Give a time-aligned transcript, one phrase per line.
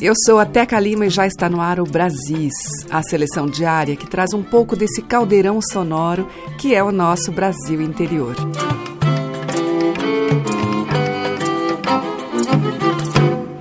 [0.00, 2.52] eu sou a Teca Lima e já está no ar o Brasis,
[2.90, 7.80] a seleção diária que traz um pouco desse caldeirão sonoro que é o nosso Brasil
[7.80, 8.34] interior.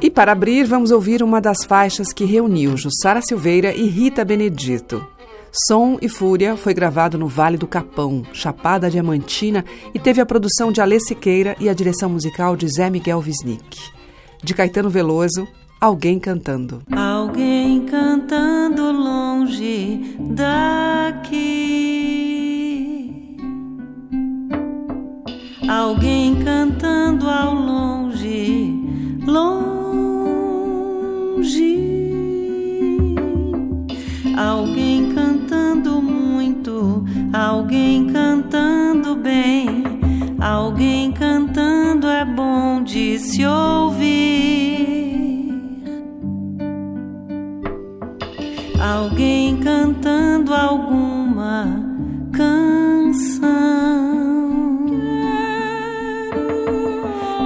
[0.01, 5.05] E para abrir, vamos ouvir uma das faixas que reuniu Jussara Silveira e Rita Benedito.
[5.67, 9.63] Som e Fúria foi gravado no Vale do Capão, Chapada Diamantina,
[9.93, 13.79] e teve a produção de Alê Siqueira e a direção musical de Zé Miguel Wisnik.
[14.43, 15.47] De Caetano Veloso,
[15.79, 16.81] Alguém Cantando.
[16.89, 21.45] Alguém cantando longe daqui.
[25.67, 28.73] Alguém cantando ao longe,
[29.27, 29.65] longe.
[34.37, 39.83] Alguém cantando muito, alguém cantando bem,
[40.39, 44.54] alguém cantando é bom de se ouvir.
[48.85, 51.65] Alguém cantando alguma
[52.31, 53.35] canção.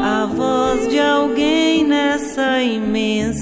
[0.03, 3.39] A voz de alguém nessa imensidão.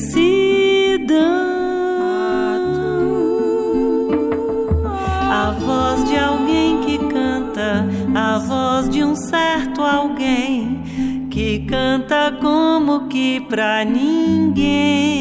[5.32, 13.08] A voz de alguém que canta, a voz de um certo alguém que canta como
[13.08, 15.18] que pra ninguém.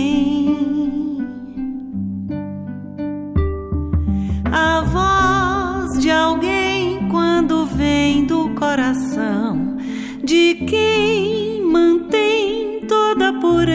[8.77, 9.79] Coração
[10.23, 13.75] de quem mantém toda a pureza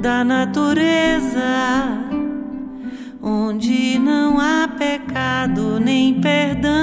[0.00, 2.00] da natureza,
[3.22, 6.75] onde não há pecado nem perdão.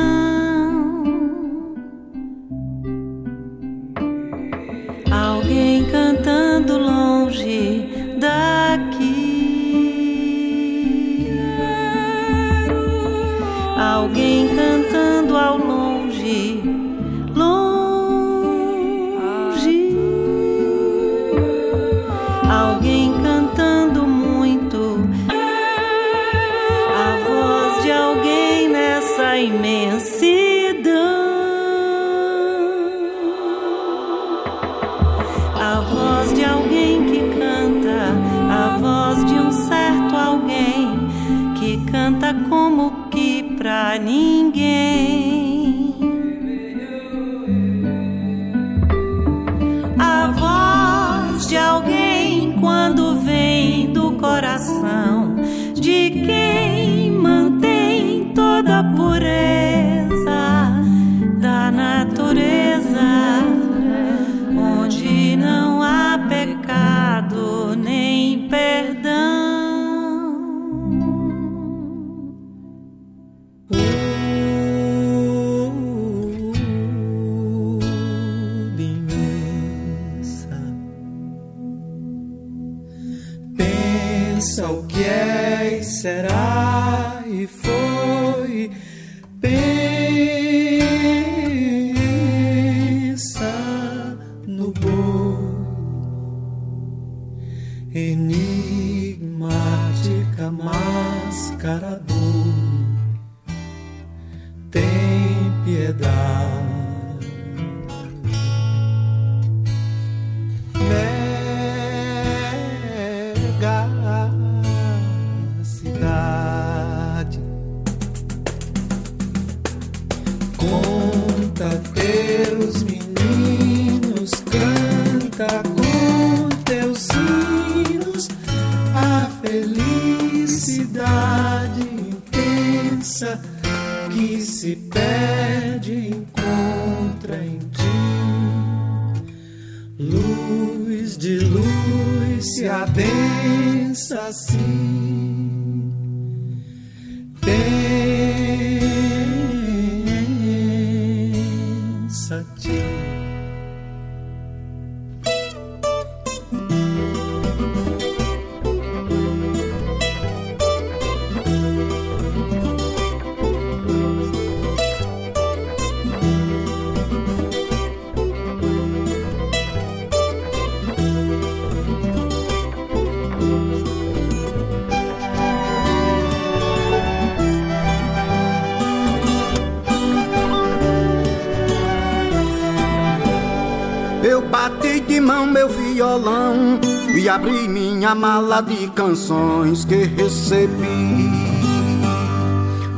[187.15, 191.29] E abri minha mala de canções que recebi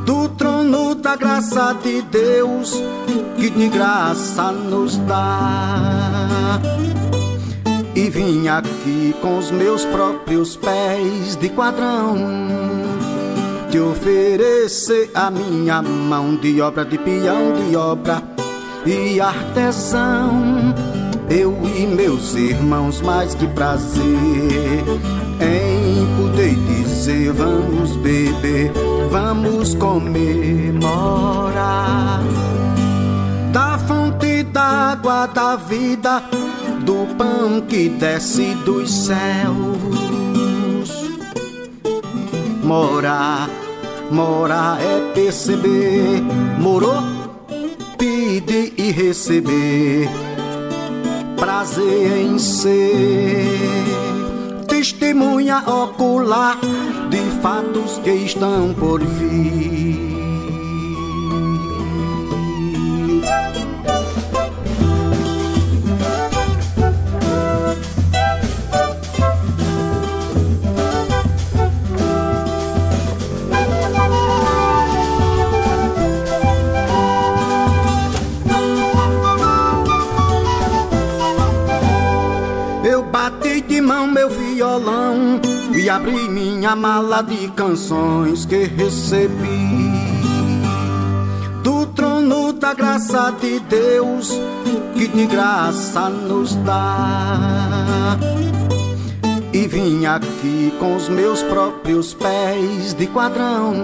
[0.04, 2.74] do trono da graça de Deus
[3.36, 6.60] que de graça nos dá.
[7.94, 12.16] E vim aqui com os meus próprios pés de quadrão
[13.70, 18.22] te oferecer a minha mão de obra de peão de obra
[18.86, 20.74] e artesão
[21.28, 24.04] eu e meus irmãos, mais que prazer
[25.40, 28.72] em poder dizer: vamos beber,
[29.10, 30.86] vamos comemorar
[33.52, 36.22] da fonte d'água da vida,
[36.84, 39.86] do pão que desce dos céus.
[42.62, 43.48] Morar,
[44.10, 46.22] morar é perceber,
[46.58, 47.02] morou,
[47.96, 50.25] pedir e receber
[51.36, 53.58] prazer em ser
[54.66, 56.58] testemunha ocular
[57.10, 60.25] de fatos que estão por vir.
[84.56, 85.40] Violão
[85.74, 89.92] e abri minha mala de canções que recebi
[91.62, 94.32] do trono da graça de Deus
[94.94, 98.16] que de graça nos dá.
[99.52, 103.74] E vim aqui com os meus próprios pés de quadrão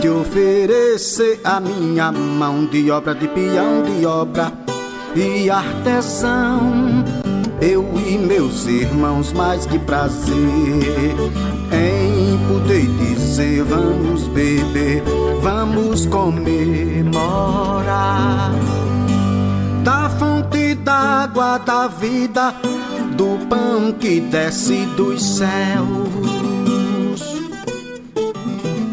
[0.00, 4.52] te oferecer a minha mão de obra de peão de obra
[5.14, 6.87] e artesão
[7.60, 10.34] eu e meus irmãos, mais que prazer.
[11.72, 15.02] Em poder dizer: vamos beber,
[15.40, 17.18] vamos comemorar
[19.82, 22.54] da fonte d'água da vida,
[23.16, 26.08] do pão que desce dos céus.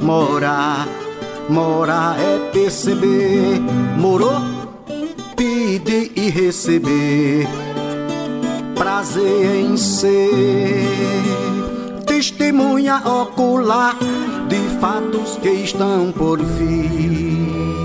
[0.01, 0.87] Morar,
[1.49, 3.59] morar é perceber,
[3.97, 4.41] morou,
[5.35, 7.47] pedir e receber
[8.75, 10.83] prazer em ser
[12.05, 13.97] testemunha ocular
[14.47, 17.84] de fatos que estão por vir.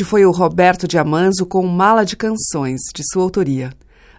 [0.00, 3.70] Este foi o Roberto Diamanzo com Mala de Canções, de sua autoria.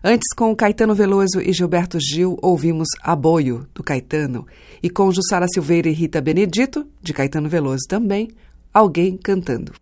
[0.03, 4.45] Antes, com Caetano Veloso e Gilberto Gil, ouvimos Aboio, do Caetano,
[4.83, 8.29] e com Jussara Silveira e Rita Benedito, de Caetano Veloso também,
[8.71, 9.73] Alguém Cantando.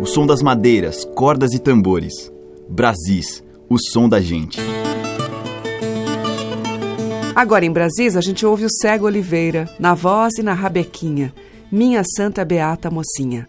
[0.00, 2.12] O som das madeiras, cordas e tambores.
[2.68, 4.58] Brasis, o som da gente.
[7.36, 11.32] Agora em Brasis, a gente ouve o Cego Oliveira, na voz e na rabequinha,
[11.70, 13.46] Minha Santa Beata Mocinha.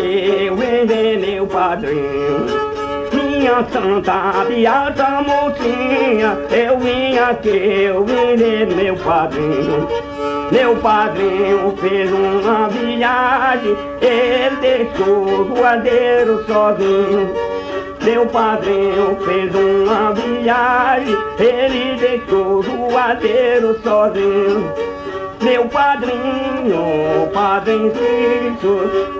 [0.00, 2.46] Vim aqui vender meu padrinho.
[3.12, 9.88] Minha santa beata mocinha, eu vim aqui vender meu padrinho.
[10.50, 17.34] Meu padrinho fez uma viagem, ele deixou o voadeiro sozinho.
[18.02, 24.99] Meu padrinho fez uma viagem, ele deixou o voadeiro sozinho.
[25.42, 27.94] Meu padrinho, padrinho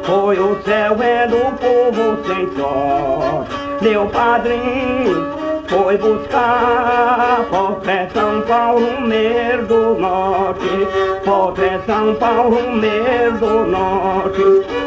[0.02, 3.56] foi o céu vendo o povo sem sorte.
[3.80, 10.88] Meu padrinho foi buscar Forte São Paulo, Mer do Norte,
[11.24, 14.79] Forte São Paulo, Mer do Norte.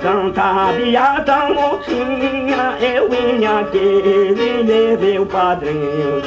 [0.00, 6.22] Santa Beata Mocinha, eu vim aqui vender meu padrinho.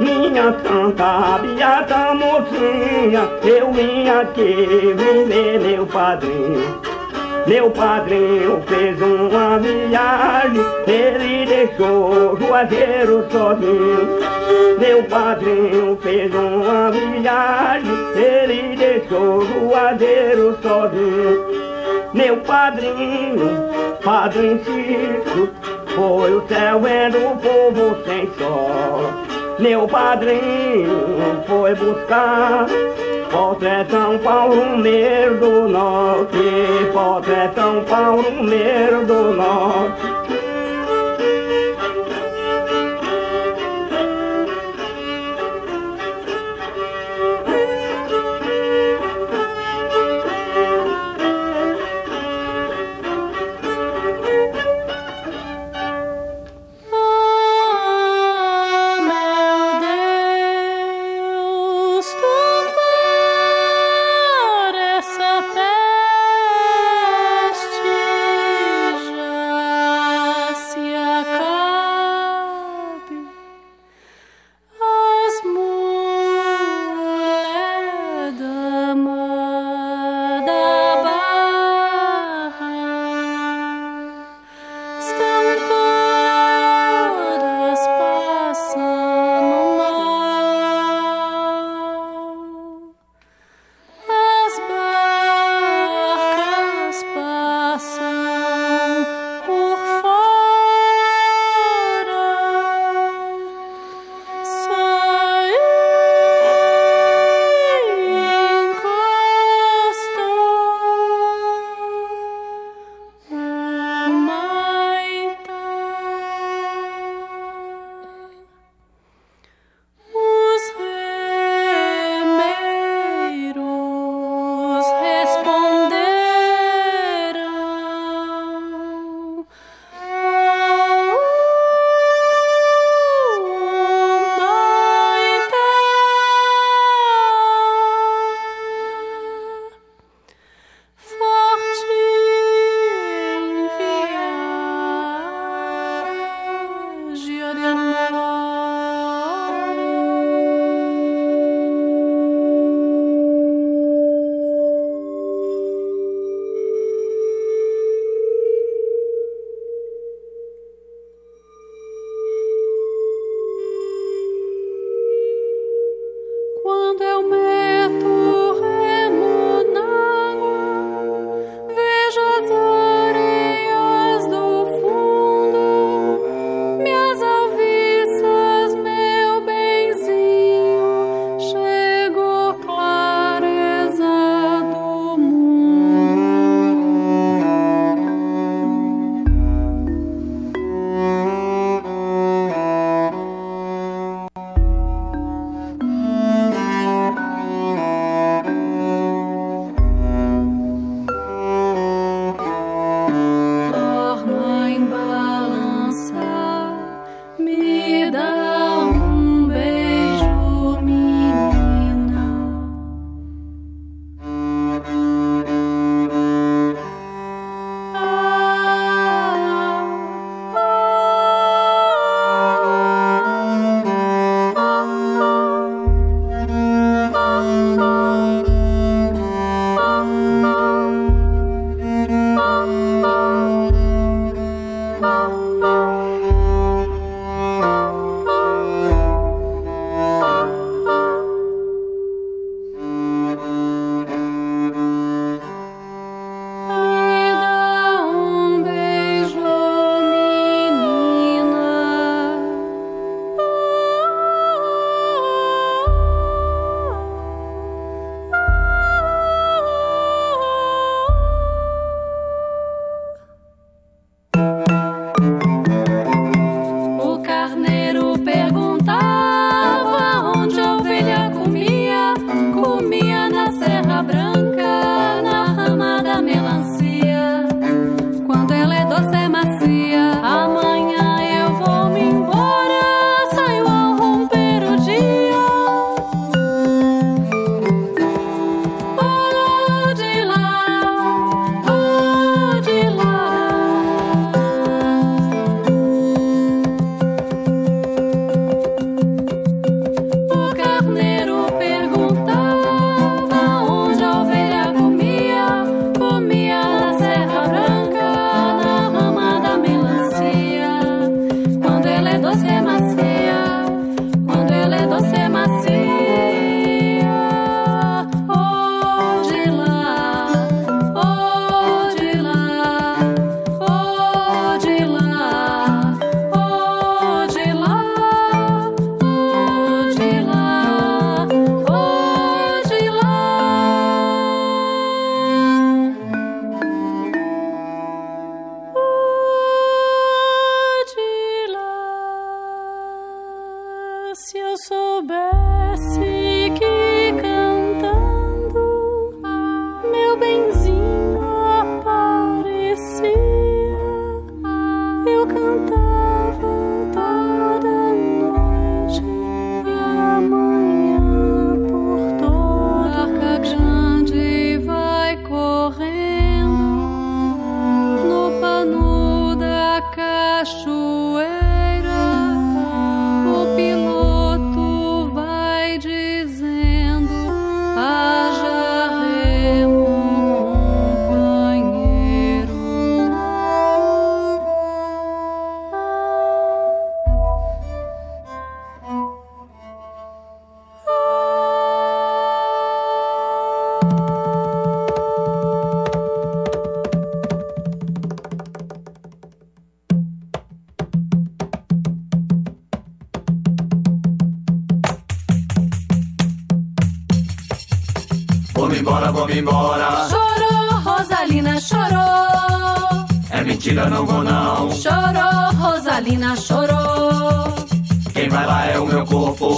[0.00, 6.80] Minha Santa Beata Mocinha, eu vim aqui vender meu padrinho.
[7.46, 14.18] Meu padrinho fez uma viagem, ele deixou o Juazeiro sozinho.
[14.78, 21.67] Meu padrinho fez uma viagem, ele deixou o Juazeiro sozinho.
[22.18, 23.68] Meu padrinho,
[24.02, 25.50] padrinho Chico,
[25.94, 29.02] foi o céu vendo o povo sem sol.
[29.60, 32.66] Meu padrinho foi buscar
[33.30, 40.17] Potre São Paulo, Meiro do Norte, Potre São Paulo, Meiro do Norte.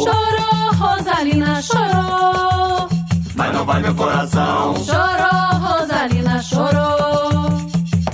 [0.04, 2.88] Chorou, Rosalina, chorou.
[3.34, 4.74] Mas não vai meu coração.
[4.84, 7.30] Chorou, Rosalina, chorou.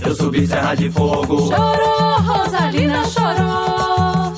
[0.05, 1.49] Eu subi Serra de Fogo.
[1.49, 4.33] Chorou, Rosalina, chorou.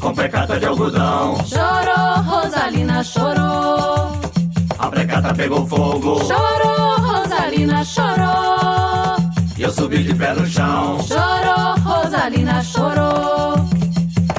[0.00, 1.36] Com precata de algodão.
[1.46, 4.20] Chorou, Rosalina, chorou.
[4.78, 6.20] A precata pegou fogo.
[6.24, 9.16] Chorou, Rosalina, chorou.
[9.56, 10.98] E eu subi de pé no chão.
[11.02, 13.13] Chorou, Rosalina, chorou.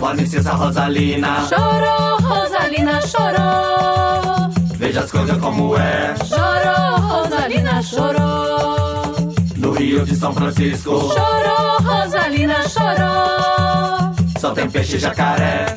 [0.06, 1.48] Com licença, Rosalina.
[1.50, 4.52] Chorou, Rosalina, chorou.
[4.78, 6.14] Veja as coisas como é.
[6.24, 9.16] Chorou, Rosalina, chorou.
[9.58, 10.92] No Rio de São Francisco.
[10.92, 14.14] Chorou, Rosalina, chorou.
[14.38, 15.76] Só tem peixe e jacaré.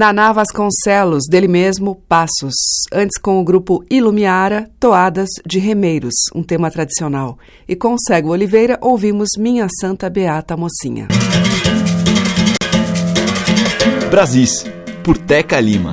[0.00, 2.54] Naná Vasconcelos, dele mesmo, Passos.
[2.90, 7.38] Antes com o grupo Ilumiara, Toadas de Remeiros, um tema tradicional.
[7.68, 11.06] E com Cego Oliveira, ouvimos Minha Santa Beata Mocinha.
[14.10, 14.64] Brasis,
[15.04, 15.92] por Teca Lima.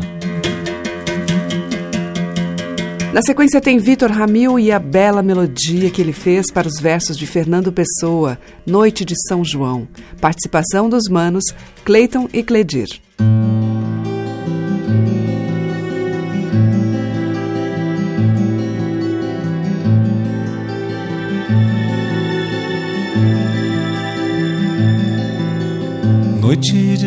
[3.11, 7.17] Na sequência tem Vitor Ramil e a bela melodia que ele fez para os versos
[7.17, 9.85] de Fernando Pessoa, Noite de São João.
[10.21, 11.43] Participação dos manos
[11.83, 13.05] Cleiton e Cledir.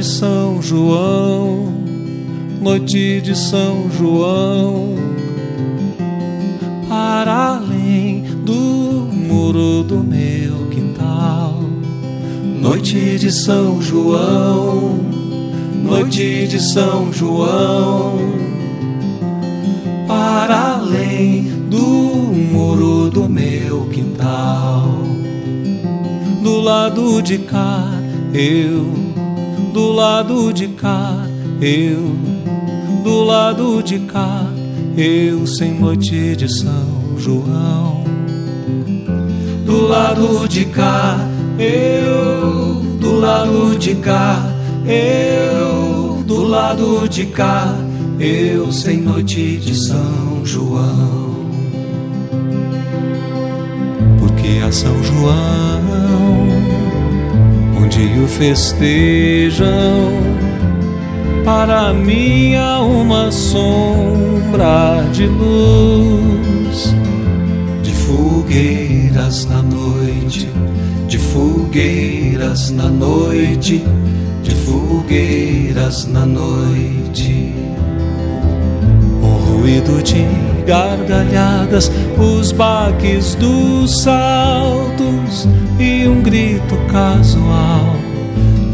[0.00, 1.74] De São João,
[2.58, 4.94] noite de São João,
[6.88, 11.60] para além do muro do meu quintal.
[12.62, 15.00] Noite de São João,
[15.84, 18.16] noite de São João,
[20.08, 24.94] para além do muro do meu quintal.
[26.42, 27.86] Do lado de cá,
[28.32, 29.09] eu
[29.72, 31.26] do lado de cá,
[31.60, 32.16] eu,
[33.04, 34.46] do lado de cá,
[34.96, 38.04] eu sem noite de São João.
[39.64, 41.18] Do lado de cá,
[41.58, 44.52] eu, do lado de cá,
[44.84, 47.74] eu, do lado de cá,
[48.18, 51.30] eu sem noite de São João.
[54.18, 55.89] Porque a São João
[58.00, 59.68] onde o festejam.
[61.44, 66.94] Para mim há uma sombra de luz,
[67.82, 70.48] de fogueiras na noite,
[71.08, 73.84] de fogueiras na noite,
[74.42, 77.52] de fogueiras na noite.
[79.22, 80.24] O ruído de
[80.66, 85.48] gargalhadas, os baques dos saltos
[85.80, 87.96] e um grito casual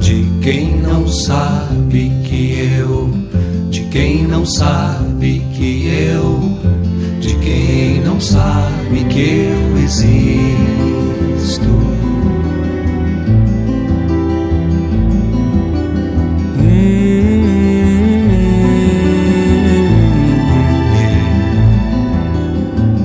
[0.00, 3.10] de quem não sabe que eu,
[3.70, 6.58] de quem não sabe que eu,
[7.20, 10.66] de quem não sabe que eu existo.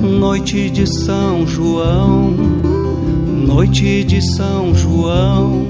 [0.02, 2.61] Noite de São João,
[3.42, 5.66] noite de São João,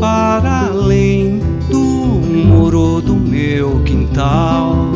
[0.00, 4.86] para além do muro do meu quintal.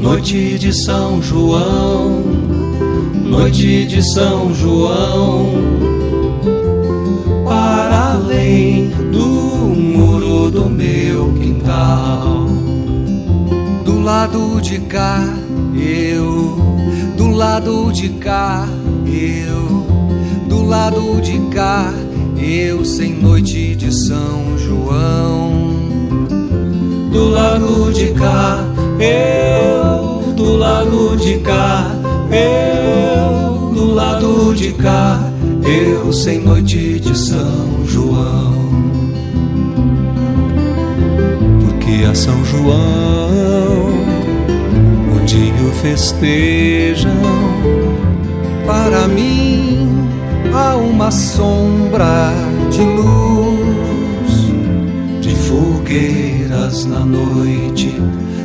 [0.00, 2.22] Noite de São João,
[3.24, 5.50] noite de São João,
[7.44, 12.46] para além do muro do meu quintal.
[13.84, 15.20] Do lado de cá,
[15.74, 16.56] eu,
[17.16, 18.68] do lado de cá,
[19.06, 19.86] eu,
[20.48, 21.92] do lado de cá,
[22.38, 25.76] eu sem noite de São João.
[27.12, 28.64] Do lado de cá,
[28.98, 31.90] eu, do lado de cá,
[32.30, 35.20] eu, do lado de cá,
[35.64, 38.54] eu sem noite de São João.
[41.60, 43.26] Porque a São João
[45.66, 47.10] o festejam.
[48.66, 49.88] Para mim
[50.52, 52.32] há uma sombra
[52.68, 54.50] de luz,
[55.20, 57.94] de fogueiras na noite,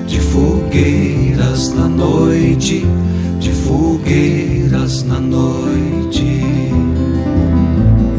[0.06, 2.86] de fogueiras na noite,
[3.40, 6.42] de fogueiras na noite.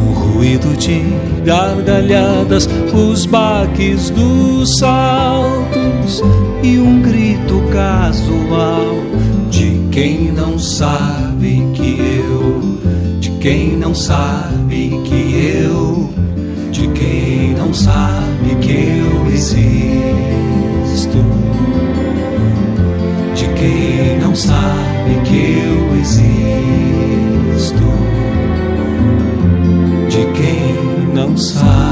[0.00, 1.04] O ruído de
[1.44, 6.20] gargalhadas, os baques dos saltos
[6.64, 8.96] e um grito casual
[9.92, 12.80] quem não sabe que eu,
[13.20, 16.10] de quem não sabe que eu,
[16.70, 19.62] de quem não sabe que eu existo,
[23.34, 26.22] de quem não sabe que eu existo,
[30.08, 31.91] de quem não sabe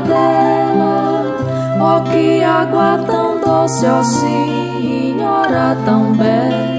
[0.00, 1.24] dela.
[1.80, 6.75] Oh, que água tão doce, ó oh, senhora tão bela.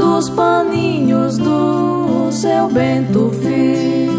[0.00, 4.18] Os paninhos do seu Bento Filho.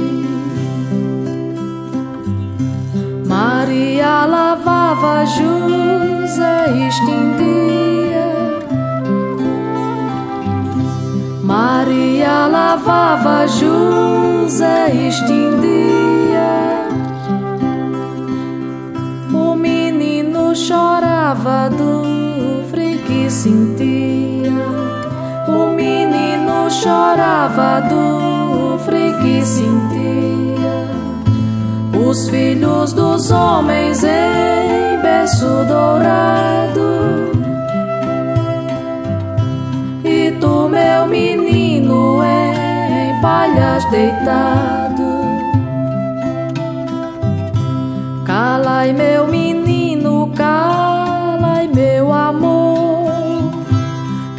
[3.25, 8.29] Maria lavava, José estendia.
[11.43, 16.49] Maria lavava, José estendia.
[19.33, 23.68] O menino chorava do frio que sentia
[26.69, 30.87] chorava do frio que sentia.
[32.07, 37.31] Os filhos dos homens em berço dourado.
[40.03, 45.09] E tu, meu menino, em palhas deitado.
[48.25, 53.09] Cala, meu menino, cala, meu amor.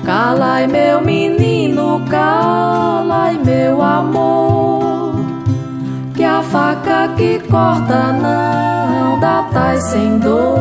[0.04, 1.49] Cala, meu menino
[1.98, 5.14] cala, meu amor,
[6.14, 10.58] que a faca que corta não dá tais sem dor.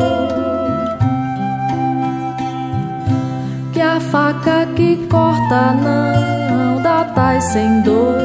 [3.72, 8.16] Que a faca que corta não dá tais sem dor.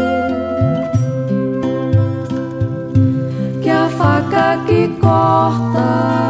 [3.62, 6.24] Que a faca que corta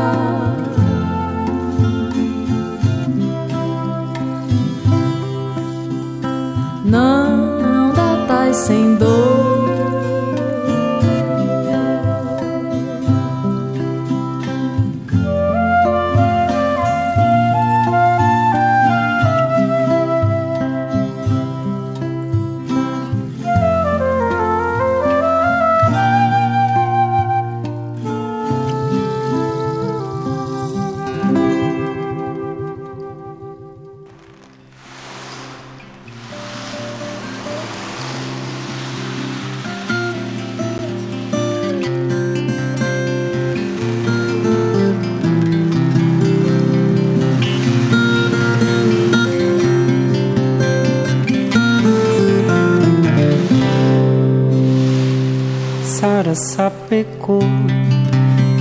[56.86, 57.42] sapecou,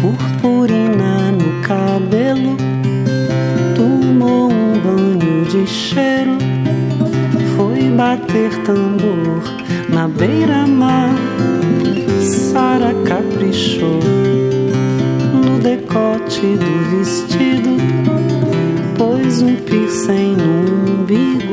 [0.00, 2.56] purpurina no cabelo,
[3.76, 6.38] tomou um banho de cheiro,
[7.54, 9.42] foi bater tambor
[9.90, 11.14] na beira-mar.
[12.22, 14.00] Sara caprichou
[15.34, 17.76] no decote do vestido,
[18.96, 21.43] pôs um piercing no umbigo.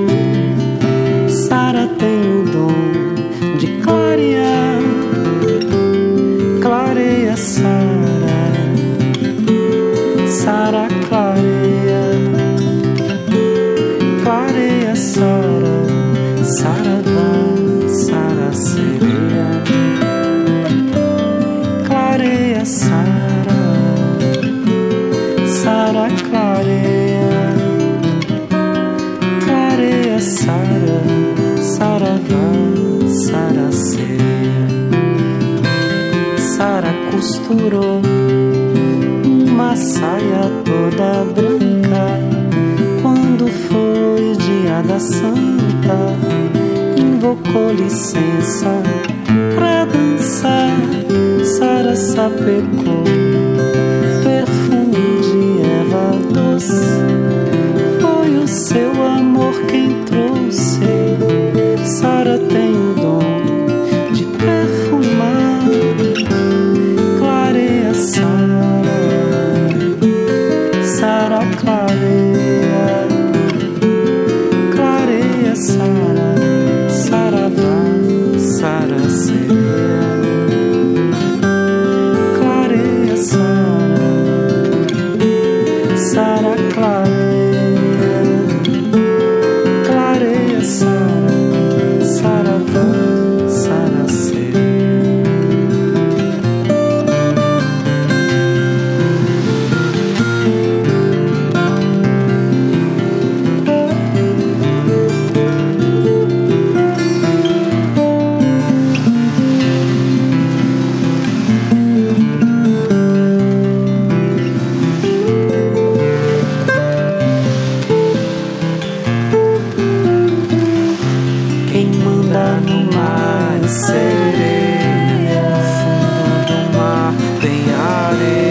[121.71, 125.31] Quem manda no mar é sereia.
[125.39, 128.50] No fundo do mar tem areia.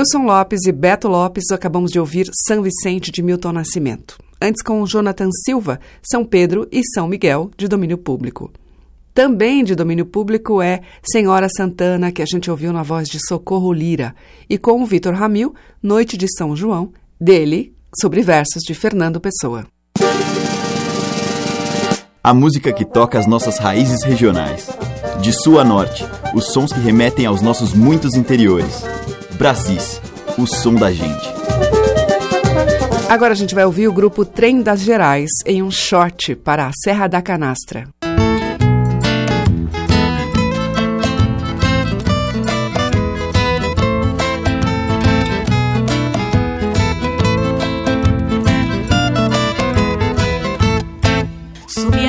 [0.00, 4.16] Wilson Lopes e Beto Lopes, acabamos de ouvir São Vicente de Milton Nascimento.
[4.40, 8.50] Antes, com Jonathan Silva, São Pedro e São Miguel, de domínio público.
[9.12, 13.70] Também de domínio público é Senhora Santana, que a gente ouviu na voz de Socorro
[13.74, 14.14] Lira,
[14.48, 19.66] e com o Vitor Ramil, Noite de São João, dele, sobre versos de Fernando Pessoa.
[22.24, 24.66] A música que toca as nossas raízes regionais.
[25.20, 28.82] De sul a norte, os sons que remetem aos nossos muitos interiores.
[29.40, 30.02] Brasis,
[30.36, 31.30] o som da gente.
[33.08, 36.70] Agora a gente vai ouvir o grupo Trem das Gerais em um short para a
[36.84, 37.88] Serra da Canastra.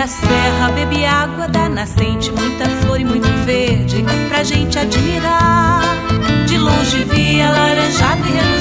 [0.02, 5.61] a serra, bebi água da nascente, muita flor e muito verde pra gente admirar
[6.90, 8.61] de via laranjada e reluzente.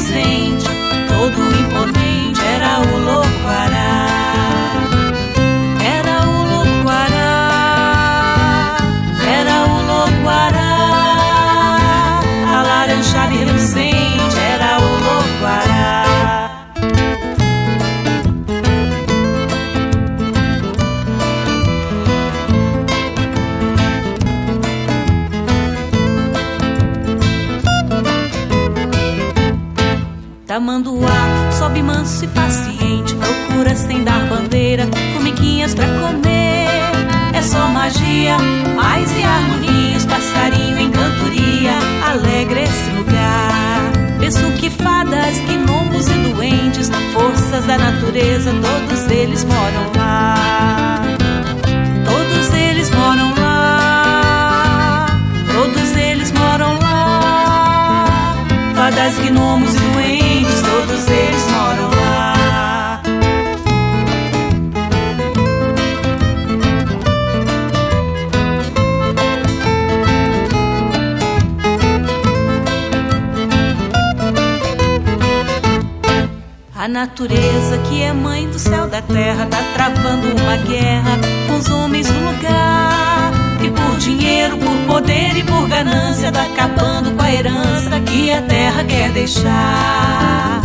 [87.41, 90.61] herança que a terra quer deixar.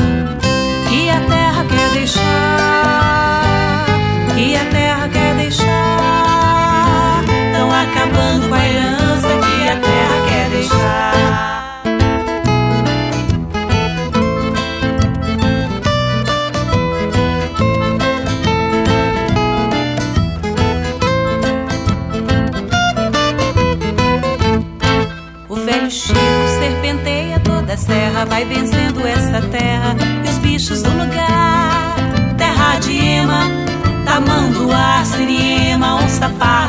[0.90, 2.65] Que a terra quer deixar.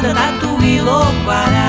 [0.06, 1.65] Canato e Loguará.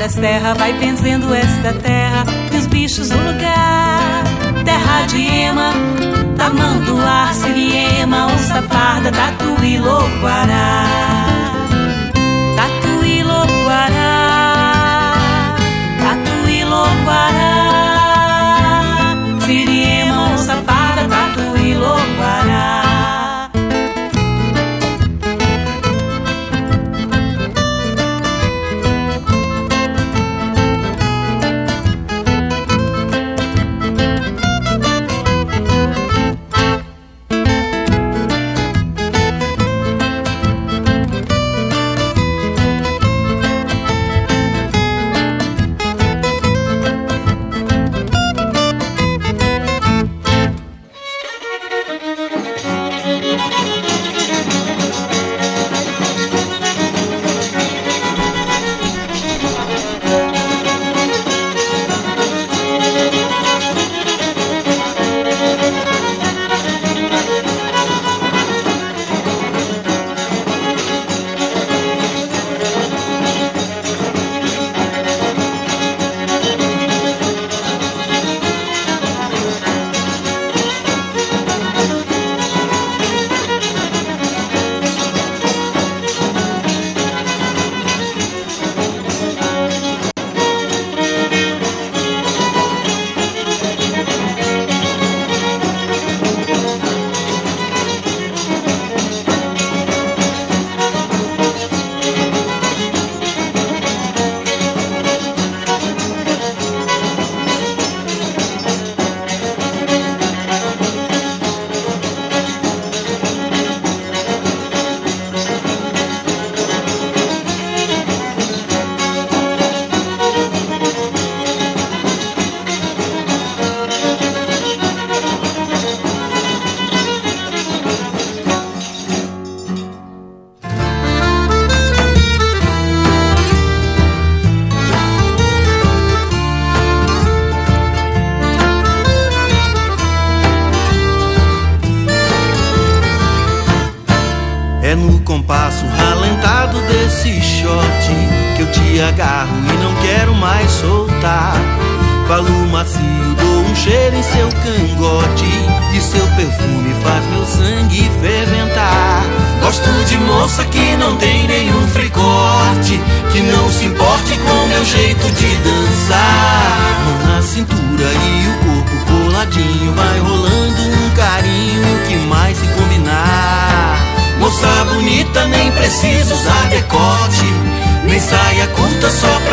[0.00, 4.24] da serra vai benzendo esta terra e os bichos do lugar.
[4.64, 5.74] Terra de ema,
[6.38, 10.86] tá tamanduá, siriema, onça parda, tatu e loguará.
[12.56, 14.20] Tatu e loguará.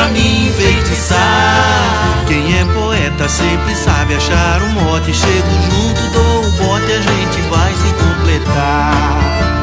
[0.09, 2.25] Me enfeitiçar.
[2.27, 5.13] Quem é poeta sempre sabe achar um mote.
[5.13, 9.56] Chego junto, dou o bote, a gente vai se completar.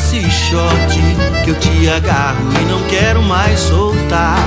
[0.00, 0.72] Desse shot
[1.44, 4.38] que eu te agarro e não quero mais soltar.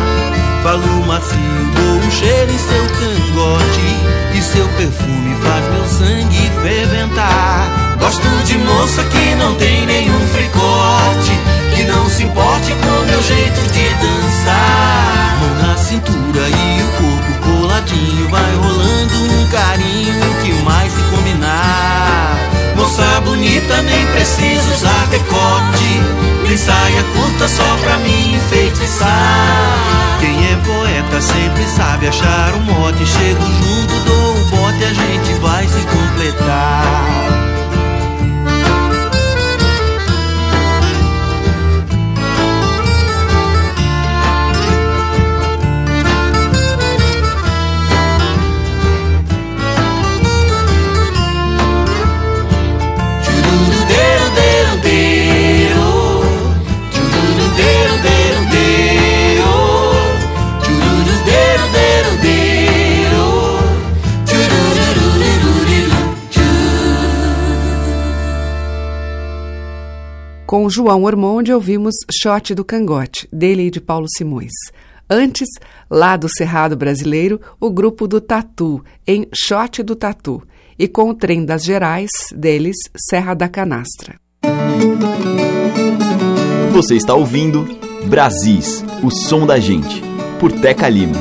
[0.63, 1.37] Falo macio,
[1.75, 7.95] dou um cheiro em seu cangote e seu perfume faz meu sangue ferventar.
[7.99, 11.39] Gosto de moça que não tem nenhum fricote,
[11.75, 15.37] que não se importe com meu jeito de dançar.
[15.39, 21.92] Mão na cintura e o corpo coladinho, vai rolando um carinho que mais se combinar.
[22.83, 26.01] Moça bonita, nem preciso usar decote.
[26.45, 30.17] Nem saia curta só pra me enfeitiçar.
[30.19, 33.05] Quem é poeta sempre sabe achar um mote.
[33.05, 37.62] Chego junto, dou o bote, a gente vai se completar
[70.53, 74.51] Com João Ormonde ouvimos Shot do Cangote, dele e de Paulo Simões.
[75.09, 75.49] Antes,
[75.89, 80.43] lá do Cerrado Brasileiro, o grupo do Tatu, em Shot do Tatu.
[80.77, 82.75] E com o Trem das Gerais, deles,
[83.09, 84.13] Serra da Canastra.
[86.71, 87.67] Você está ouvindo
[88.05, 90.03] Brasis, o som da gente,
[90.39, 91.17] por Teca Lima.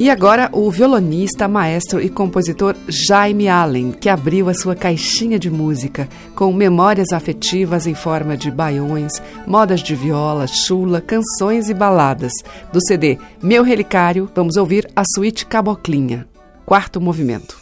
[0.00, 5.48] E agora o violonista, maestro e compositor Jaime Allen, que abriu a sua caixinha de
[5.48, 9.12] música com memórias afetivas em forma de baiões,
[9.46, 12.32] modas de viola, chula, canções e baladas.
[12.72, 16.26] Do CD Meu Relicário, vamos ouvir a suíte Caboclinha,
[16.66, 17.61] quarto movimento.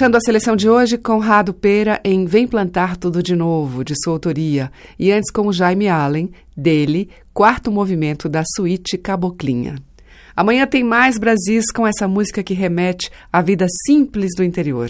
[0.00, 4.14] Fechando a seleção de hoje, Conrado Pera em Vem Plantar Tudo de Novo, de sua
[4.14, 9.76] autoria, e antes com Jaime Allen, dele, quarto movimento da suíte Caboclinha.
[10.34, 14.88] Amanhã tem mais Brasis com essa música que remete à vida simples do interior.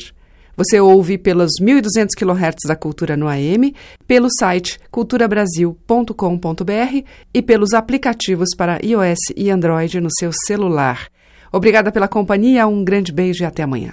[0.57, 3.75] Você ouve pelos 1.200 kHz da Cultura no AM,
[4.07, 7.05] pelo site culturabrasil.com.br
[7.35, 11.09] e pelos aplicativos para iOS e Android no seu celular.
[11.51, 13.93] Obrigada pela companhia, um grande beijo e até amanhã.